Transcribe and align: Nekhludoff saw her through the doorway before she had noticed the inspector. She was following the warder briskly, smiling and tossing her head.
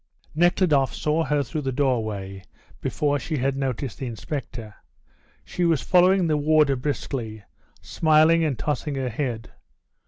Nekhludoff 0.33 0.95
saw 0.95 1.23
her 1.25 1.43
through 1.43 1.61
the 1.61 1.71
doorway 1.71 2.43
before 2.81 3.19
she 3.19 3.37
had 3.37 3.55
noticed 3.55 3.99
the 3.99 4.07
inspector. 4.07 4.73
She 5.45 5.63
was 5.63 5.83
following 5.83 6.25
the 6.25 6.37
warder 6.37 6.75
briskly, 6.75 7.43
smiling 7.83 8.43
and 8.43 8.57
tossing 8.57 8.95
her 8.95 9.09
head. 9.09 9.51